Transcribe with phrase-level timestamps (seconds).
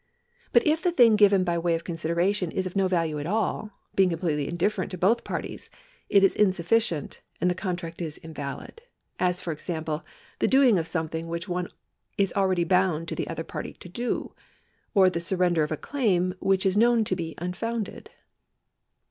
[0.51, 3.69] But if the thing given by way of consideration is of no value at all,
[3.95, 5.69] being completely indifferent to both parties,
[6.09, 8.81] it is insufficient, and the contract is invalid;
[9.19, 10.03] as, for example,
[10.39, 11.67] the doing of something which one
[12.17, 14.33] is already bound to the other party to do,
[14.95, 18.09] or the sur render of a claim which is known to be unfounded.